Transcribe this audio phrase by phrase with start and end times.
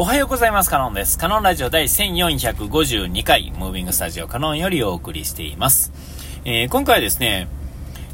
[0.00, 0.70] おはようございます。
[0.70, 1.18] カノンです。
[1.18, 5.90] カノンラジオ第1452回、ムービングスタジオカノンよりお送りしています。
[6.44, 7.48] えー、今回はですね、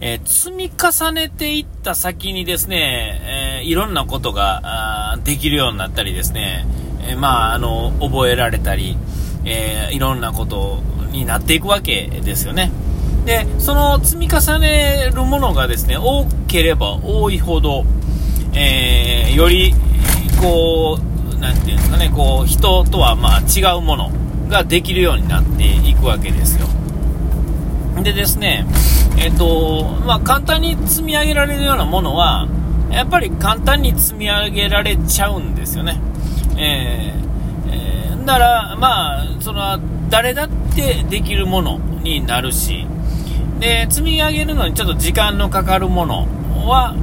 [0.00, 6.66] えー、積み重ねていった先にですね、えー、いろんなことができるようになったりですね、
[7.04, 8.96] えまあ、あの、覚えられたり、
[9.44, 10.78] えいろんなこと
[11.10, 12.70] になっていくわけですよね。
[13.24, 17.84] で、その積み重ねるものがですね、多ければ多いほど、
[18.54, 19.74] えより、
[20.40, 21.11] こう、
[21.42, 24.12] なんていうんですかね、こう、人とはまあ違うもの
[24.48, 26.68] ができるようになっていくわけですよ。
[28.00, 28.64] でですね、
[29.18, 32.46] えっ、と、まあ簡単に積み上げられるようなものは、
[32.90, 36.00] やっぱり簡単に積み上げられちゃうんですよね。
[36.56, 42.86] えー、えー、だら、まあ、その、誰だってできるものになるし、
[43.58, 46.28] で、積み上げるのにちょっと時間のかかるもの
[46.68, 46.94] は、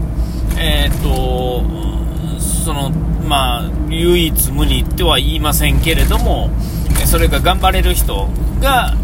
[0.57, 1.63] えっ、と、
[2.39, 2.91] その、
[3.29, 6.49] まあ、唯一無二とは言いませんけれども、
[7.05, 8.27] それが頑張れる人
[8.59, 8.95] が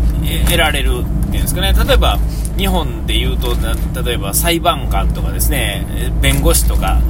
[0.45, 2.17] 得られるっていうんですかね、例えば
[2.57, 3.55] 日本で言うと、
[4.03, 5.85] 例えば裁判官とかですね、
[6.21, 7.01] 弁護士とか、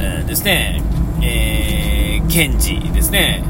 [0.00, 0.82] え、ですね、
[1.22, 3.44] えー、検事ですね、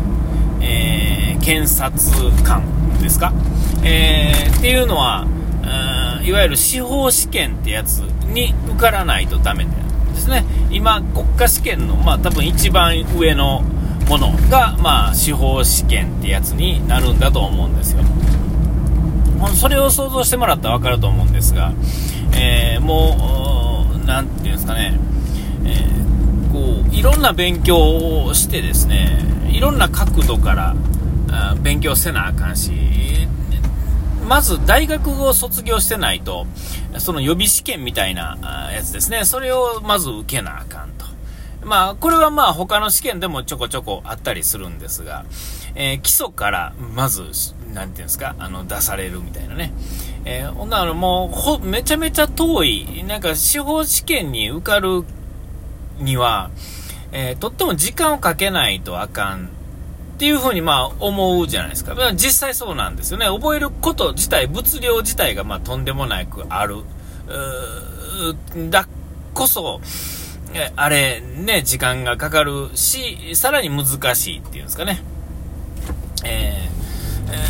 [0.60, 2.62] えー、検察官
[3.00, 3.32] ですか、
[3.82, 5.26] えー、っていうのは、
[6.22, 8.00] いわゆる司法試験ってやつ
[8.34, 9.70] に受からないとダメで
[10.14, 13.62] ですね、今、国家試験の、まあ、多分一番上の
[14.08, 18.02] ものが、まあ、司法試験ってやつになるんだと思うんですよ。
[19.54, 21.72] それを想像してもらったら分かると思うんですが、
[22.34, 24.98] えー、もう、なんていうんですかね、
[25.64, 29.18] えー、こう、いろんな勉強をしてですね、
[29.50, 30.74] いろんな角度から
[31.62, 32.72] 勉強せなあかんし、
[34.26, 36.46] まず大学を卒業してないと、
[36.98, 41.04] その予備試験みたいなやつですね、それをまず受けなあかんと。
[41.64, 45.24] まあ、これはまあ他の試験でもちょこちょこあったりするんですが、
[45.74, 47.22] えー、基礎からまず、
[47.72, 49.72] なんていうんですか、あの、出されるみたいなね。
[50.24, 55.04] えー、ほんならもう、ほ、めちゃめちゃ遠い、なんか司法試験に受かる
[55.98, 56.50] には、
[57.12, 59.48] えー、とっても時間をかけないとあかん
[60.14, 61.94] っていうふうにまあ思うじゃないですか。
[62.14, 63.26] 実際そうなんですよね。
[63.26, 66.76] 覚えること自体、物量自体がまあとんでもなくある。
[68.70, 68.86] だ
[69.34, 69.80] こそ、
[70.76, 75.02] あれね、時間がかかるし、さらに難しいっていうんですかね。
[76.24, 76.68] え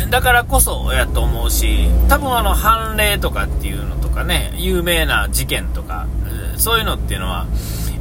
[0.07, 6.07] ー、だからこそやと思うし、多分あの判例とかっていうのとかね、有名な事件とか、
[6.57, 7.45] そういうのっていうのは、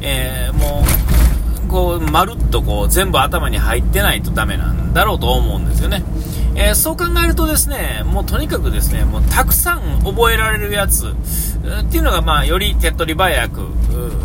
[0.01, 1.34] えー、もう、
[1.75, 6.05] こう、まるっとこう、全部頭に入ってないとダメなんだろうと思うんですよね。
[6.55, 13.59] えー、そう考えるとですね、もうとにかくですね、もうたくさん覚えられるやつ、っていうのが、まあ、より手っ取り早く、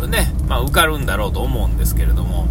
[0.08, 2.46] ね、まあ、受かるんだろうと思うんですけれども、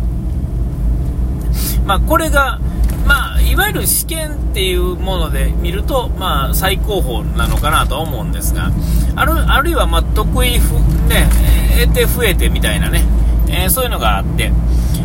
[1.86, 2.60] まあ、これが、
[3.08, 8.70] まあ、いわゆる試験っていうもので見ると、まあ、最高峰なのかなとは思うんですが、
[9.16, 10.74] あるあるいは、まあ、得意ふ、
[11.08, 11.30] ね、
[11.86, 13.06] 得て増えてみたいなね、
[13.50, 14.52] えー、そういうのがあって、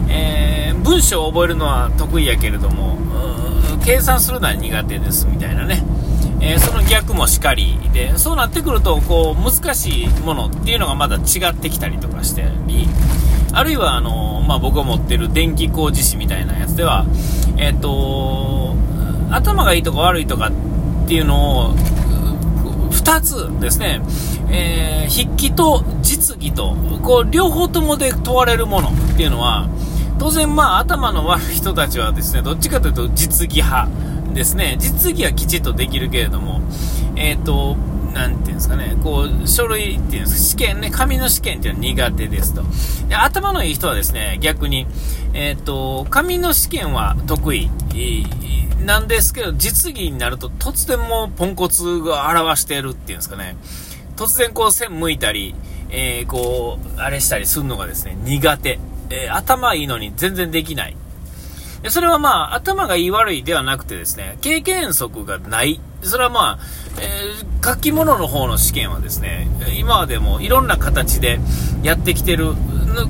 [0.09, 2.97] えー、文章を覚えるのは得意やけれども、
[3.85, 5.83] 計算するのは苦手ですみたいなね、
[6.41, 12.87] えー、その逆もしかりで、そうなってくると、こう、難しいものっていうのがまだ違ってきたりとかしてり、
[13.53, 17.07] あるいは、あのまあ、僕が持ってる電気工事士みたいなやつでは、
[17.57, 18.75] えっ、と、
[19.31, 21.75] 頭がいいとか悪いとかっていうのを、
[22.95, 24.01] 2つですね、
[24.51, 29.69] えー、筆記と実技と、こう、両方ともで問われるものっていうのは、
[30.19, 33.89] 当然まあ頭の悪い人たちはですね、どっちかというと実技派
[34.33, 34.77] ですね。
[34.79, 36.61] 実技はきちっとできるけれども、
[37.17, 37.77] えっ、ー、と、
[38.15, 42.63] なんていうんですかね、こう、書類っていうんですか、試験ね、紙の試験っていうのは苦手ですと。
[43.09, 44.87] で頭のいい人はですね、逆に、
[45.35, 47.71] えっ、ー、と、紙の試験は得意。
[48.85, 53.57] なんですけど、実技になると突然もうポンコツが表してるっていうんですかね。
[54.17, 55.55] 突然こう線向いたり、
[55.91, 58.79] えー、こう、あれしたりするのがですね、苦手。
[59.11, 60.97] えー、頭いいのに全然できない。
[61.89, 65.81] それはまあ、頭がいい悪いではなくてですね、経験則がない。
[66.05, 66.59] それはまあ、
[67.01, 69.49] えー、書き物の方の試験はですね、
[69.79, 71.41] 今までもいろんな形で
[71.83, 72.55] やってきてる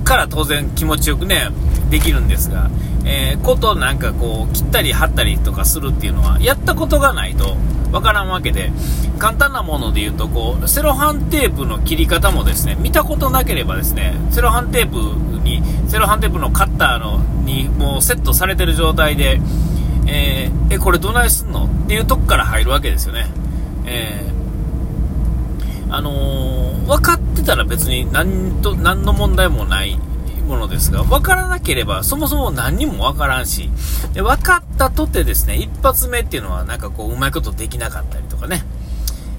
[0.05, 1.49] から当然気持ちよくね、
[1.91, 2.71] できるんですが、
[3.05, 7.57] えー、ことなんかこう、切ったり貼ったりとかするっていうのは、やったことがないと
[7.93, 8.73] わからんわけで、
[9.19, 19.41] 簡単なもので言うと、こう、セロハンテープの切り方もですね、見たことなければですね、セロハンテープに、セロハンテープのカッターのにもうセットされてる状態で、
[20.07, 21.67] えー、え、これどないすんの？
[21.67, 23.27] っていうとこから入るわけですよね。
[23.87, 29.99] えー、あのー、分かってたら別に何と、何の問題もない
[30.47, 33.71] ものですが、分からなければそもそも何にも分からんし、
[34.13, 38.63] で分かったとてですね、一発目っていうのはなんかこう、うまいことできなかったりとかね、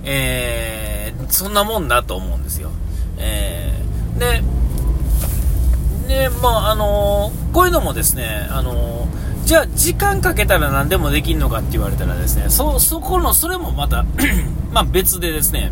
[0.04, 2.72] えー、そんなもんだと思うんですよ。
[3.18, 4.44] えー、で、
[6.07, 14.06] で、まあ、あのー、こういうのもですね、あのー、じゃあ時間かけたら何でもできるのかって言われたらですね、そ、そこの、それもまた
[14.72, 15.72] まあ別でですね、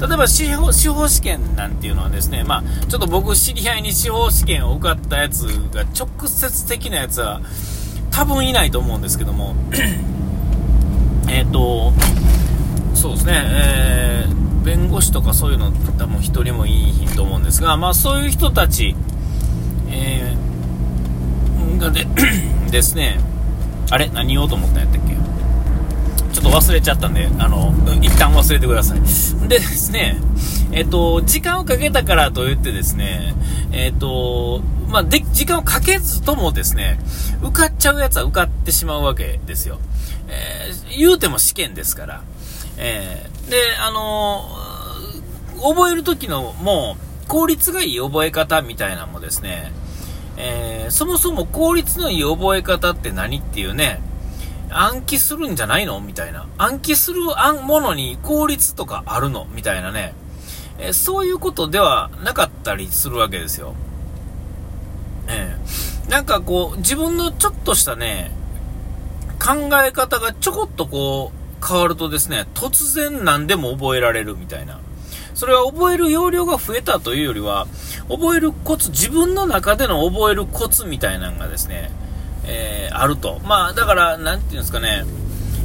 [0.00, 7.40] 例えば司法司法試験なんていうのはですね、まあちょっと僕知り合いに司法試験を受かったやつが直接的なやつは
[8.10, 9.54] 多分いないと思うんですけども、
[11.30, 11.92] えっと、
[12.94, 18.96] そうですね、えー、弁護士とかそういうの多分1人もいいと思うんですが、まあそういう人たち、
[19.92, 22.06] えー、がで
[22.70, 23.20] ですね、
[23.90, 24.08] あれ？
[24.08, 25.12] 何言おうと思ったんやったっけ？
[26.32, 29.00] ちょっと忘れちゃったんで、あの、一旦忘れてください。
[29.48, 30.18] でですね、
[30.72, 33.34] えっと、時間をかけたからといってですね、
[33.70, 36.98] えっと、まあ、で、時間をかけずともですね、
[37.42, 39.78] 受かっちゃうやつは受かってしまうわけですよ。
[40.28, 42.22] えー、言うても試験ですから。
[42.78, 43.56] えー、で、
[43.86, 49.70] あのー、覚える時のもう、効率がいい覚え方みたいなのもですね、
[50.36, 54.00] えー、そもそも効率のいい覚え方って何っていうね、
[54.70, 56.00] 暗記するんじゃないの？
[56.00, 56.46] みたいな。
[56.56, 59.46] 暗記するものに効率とかあるの？
[59.54, 60.14] みたいなね。
[60.78, 63.74] えそういうことではなかったりするわけですよ。
[65.28, 68.32] えー、なんかこう、自分のちょっとしたね、
[69.38, 74.80] 考え方がちょこっとこう、変わるとですね、突然何でも覚えられるみたいな。
[75.42, 77.66] それは覚える容量が増えたというよりは、
[78.08, 81.90] 覚えるコツ、自分の中での覚えるコツみたいなのがですね、
[82.44, 83.40] えー、あると。
[83.42, 85.04] まあ、だから、なんていうんですかね、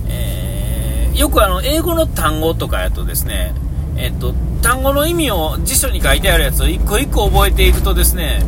[0.10, 3.54] えー、よくあの、英語の単語とかやとですね、
[3.98, 4.34] えっと、
[4.64, 8.42] 単語の意味を辞書に書いてあるやつを一個一個覚えていくとですね、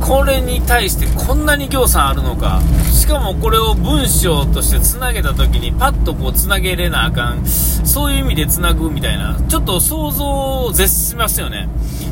[0.00, 2.60] これに対してこんなに行産あるのか、
[2.92, 10.24] しかもこれを文章としてつなげた時にパッとこうつなげれなあかん、そういう意味でつなぐみたいな、ちょっと想像
[10.64, 11.68] を絶しますよね。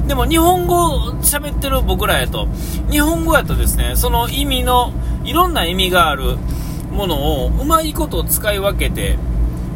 [0.06, 2.48] でも日本語喋ってる僕らやと、
[2.90, 4.92] 日本語やとですね、その意味の、
[5.24, 6.36] いろんな意味がある。
[6.94, 9.18] ものをうまいことを使い分けて、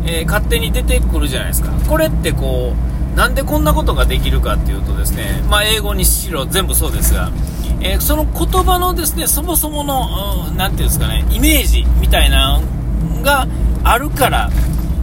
[0.06, 1.70] えー、勝手に出てくるじゃないですか。
[1.88, 2.72] これってこ
[3.14, 7.30] う、なんでこんなことができるかっていうとですね、まあ、英語にしろ全部そうですが、
[7.80, 13.46] えー、その言葉のですね、そもそもの、何ていうんですかね、イメージみたいなのが
[13.84, 14.50] あるから、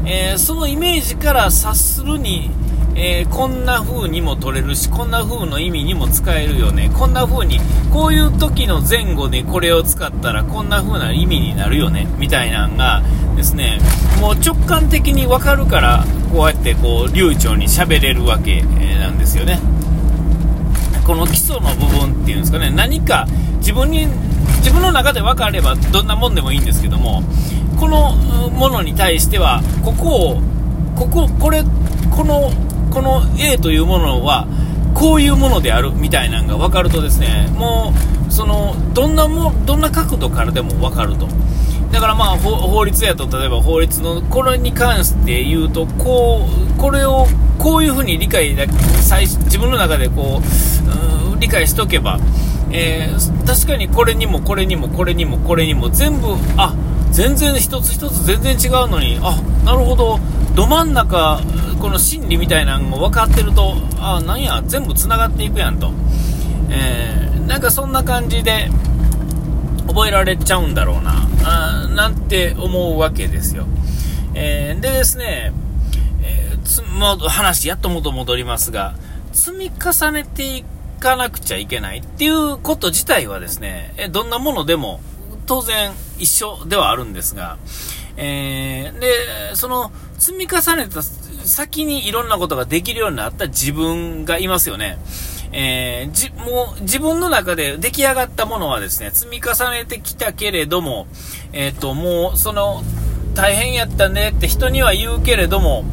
[0.05, 2.51] えー、そのイメージから察するに、
[2.97, 6.89] えー、こんな風にも取れるし、こんな風の意味にも使えるよね。
[6.93, 7.59] こんな風に、
[7.91, 12.07] こういう時の前後でこれを使ったらこんな風な意味になるよね。
[12.17, 13.03] みたいなのが
[13.35, 13.79] ですね、
[14.21, 19.59] もう直感的にわかるから、こうやってこう流暢に喋れるわけなんですよね。
[21.05, 24.07] この基礎の部分っていうんですかね、何か自分に、
[24.59, 27.23] 自分の中で分かればどんなもんでもいいんですけども、
[27.79, 28.15] この
[28.49, 30.41] ものに対しては、ここを、
[30.95, 31.63] ここ、これ、
[32.09, 32.51] この
[32.95, 34.47] この A というものは
[34.93, 37.93] こういうものであるみたいなのが分かるとですねも
[38.29, 41.27] うそのどんなもどんな角度からでも分かると。
[41.95, 46.45] だからまあ法律やと例えば法律のこれに関して言うとこ
[46.77, 47.25] うこれを
[47.57, 48.67] こういうふうに理解だ
[49.01, 52.19] 最自分の中でこう理解しとけば、
[52.71, 56.75] えー、確かにこれにもこれにもこれにもこれにも全部あ
[57.11, 60.19] 全然一つ一つ全然違うのにあなるほど
[60.53, 61.39] ど真ん中
[61.85, 65.91] この心理みたいなのを分かってると、あなんや、全部つながっていくやんと。
[66.69, 68.69] えー、なんかそんな感じで
[69.87, 73.65] 覚えられちゃうんだろうな、あなんて思うわけですよ。
[74.33, 75.53] えー、でですね、
[76.21, 78.95] えー、つもう話やっともと戻りますが、
[79.31, 80.65] 積み重ねてい
[80.99, 84.99] かなくちゃいけないっていうこと自体はですね、えどんなものでも
[85.45, 87.57] 当然一緒ではあるんですが、
[88.17, 94.97] えー、で、その積み重ねた先にいろんなことができるようになった自分がいますよね。
[95.51, 101.07] えー、じ、もう自分の中で出来上がったものはですね、積み重ねてきたけれども、
[101.53, 102.83] えっ、ー、と、もうその、
[103.35, 105.83] 大変やったねって人には言うけれども、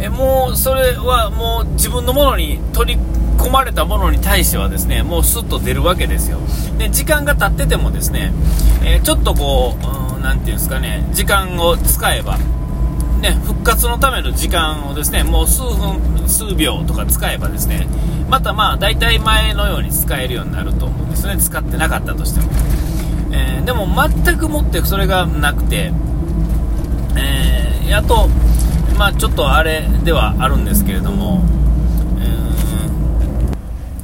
[0.00, 3.00] えもうそれはもう自分のものに取り
[3.38, 6.38] 込まれたものに対してはですね、もうスッと出るわけですよ。
[6.78, 8.32] で、時間が経っててもですね、
[8.84, 9.76] えー、ちょっとこ
[10.18, 12.38] う、何て言うんですかね、時間を使えば、
[13.20, 17.86] ね、復活のための時間をですね、もう数分、数秒とか使えばですね、
[18.28, 22.50] またまあ大体前のように使えるようになると思うんですね、使ってなかったとしても。
[23.32, 25.92] えー、でも全くもってそれがなくて、
[27.16, 28.28] えー、あと、
[28.96, 31.42] まあちょっとあれではあるんですけれども、
[32.20, 32.22] え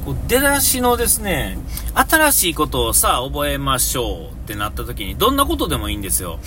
[0.01, 1.57] ー、こう出だしのですね、
[1.93, 6.39] 新しいことをさあ覚えましょうってなった時に、どんなことでもいいんですよ。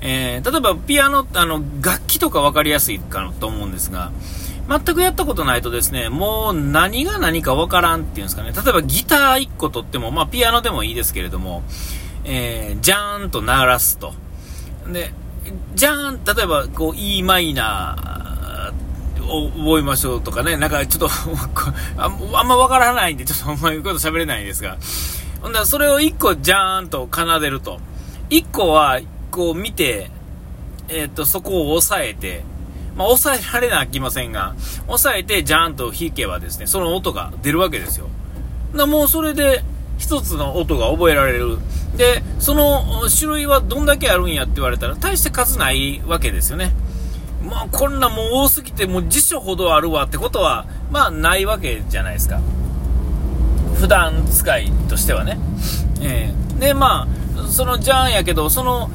[0.00, 4.12] えー、例えばピアノってあの、楽器とか分かりやすいかなと思うんですが、
[4.70, 8.52] 全くやったことないとですね、もう何が何か分からんっていうんですかね。
[8.52, 11.64] 例えばギター1個とっても、まあピアノでもいいですけれども、
[12.24, 14.14] えー、ジャーンと鳴らすと。
[14.92, 15.12] で、
[15.74, 21.10] じゃーん、例えば、こう、E マイナーを覚えましょうとかね、なんかちょっと
[21.98, 24.76] あんまわからないんで、ちょっとあんまりこと喋れないんですが、
[25.42, 27.80] ほんだらそれを1個ジャーンと奏でると。
[28.28, 29.00] 1個は、
[29.30, 30.10] こう見て、
[30.88, 32.44] えっ、ー、と、そこを押さえて、
[33.00, 34.54] まあ、抑えられなきませんが、
[34.86, 38.08] 押さえてジャーンと弾けばですね、その音が出るわけですよ。
[38.76, 39.64] だもうそれで、
[39.96, 41.56] 一つの音が覚えられる。
[41.96, 46.72] で、その種類はどんだけあるんやって言われたら、大して数ないわけですよね。
[47.42, 52.38] まあ、こんなもう多すぎて、もう辞書ほどあるわってことは、まあ、ないわけじゃないですか。
[53.76, 55.38] 普段使いとしてはね。
[56.02, 58.90] えー、で、まあ、そのジャンやけど、その、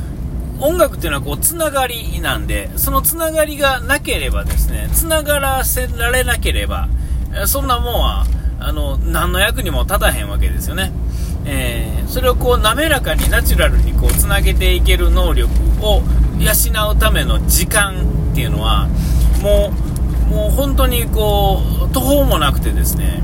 [0.59, 6.87] 音楽っていうのはこう、つながりなんで、そのつながりがなければですね、つながらせられなければ、
[7.45, 8.25] そんなもんは、
[8.59, 10.91] あの、何の役にも立たへんわけですよね。
[11.45, 16.01] えー、それをこう滑らかにナチュラルにこうつなげていける能力を
[16.39, 18.87] 養うための時間っていうのは
[19.41, 19.71] も
[20.29, 23.21] うもう本当にこう途方もなくてですね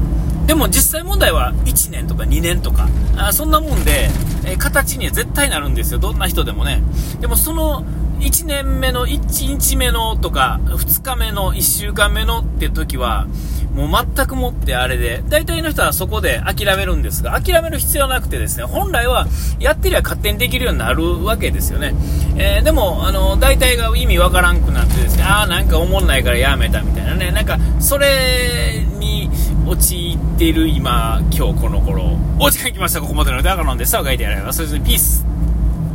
[0.51, 4.09] でも実際問題は1年とか2年とかあそんなもんで、
[4.45, 5.99] え、形には絶対なるんですよ。
[5.99, 6.83] どんな人でもね。
[7.21, 7.85] でもその
[8.19, 13.27] 1年目の1日目のとか2日目の1週間目のって時は
[13.73, 19.27] もう全くもってあれで、大体の人はそこで諦めるんですが、諦める必要はなくてですね、本来は
[19.57, 21.93] やってりゃ勝手にできるようになるわけですよね。
[22.35, 29.29] えー、でも、あの、大体が意味わからんくなってですね、ああ、なんか思んないからやめたみたいなね、なんか、それに
[29.65, 32.99] 陥ってている今、今日この頃、お時間来ました。
[32.99, 34.65] ここまでので、赤飲んで、さあ書いてやられます。
[34.65, 35.23] それでピース。